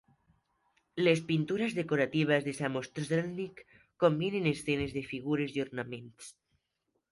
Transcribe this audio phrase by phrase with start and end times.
[1.07, 3.63] Les pintures decoratives de Samostrzelnik
[4.05, 6.35] combinen escenes de figures i ornaments.